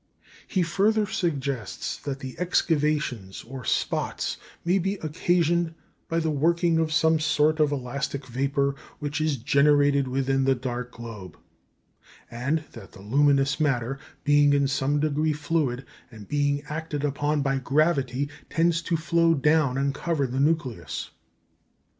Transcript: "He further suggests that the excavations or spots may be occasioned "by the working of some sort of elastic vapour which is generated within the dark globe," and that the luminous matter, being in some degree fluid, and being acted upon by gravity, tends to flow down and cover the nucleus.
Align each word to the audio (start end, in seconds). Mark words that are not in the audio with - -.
"He 0.47 0.63
further 0.63 1.05
suggests 1.05 1.95
that 1.95 2.21
the 2.21 2.33
excavations 2.39 3.43
or 3.47 3.63
spots 3.63 4.37
may 4.65 4.79
be 4.79 4.95
occasioned 4.95 5.75
"by 6.09 6.17
the 6.19 6.31
working 6.31 6.79
of 6.79 6.91
some 6.91 7.19
sort 7.19 7.59
of 7.59 7.71
elastic 7.71 8.25
vapour 8.25 8.73
which 8.97 9.21
is 9.21 9.37
generated 9.37 10.07
within 10.07 10.45
the 10.45 10.55
dark 10.55 10.89
globe," 10.91 11.37
and 12.31 12.63
that 12.71 12.93
the 12.93 13.01
luminous 13.03 13.59
matter, 13.59 13.99
being 14.23 14.53
in 14.53 14.67
some 14.67 14.99
degree 14.99 15.33
fluid, 15.33 15.85
and 16.09 16.27
being 16.27 16.63
acted 16.67 17.03
upon 17.03 17.43
by 17.43 17.59
gravity, 17.59 18.27
tends 18.49 18.81
to 18.81 18.97
flow 18.97 19.35
down 19.35 19.77
and 19.77 19.93
cover 19.93 20.25
the 20.25 20.39
nucleus. 20.39 21.11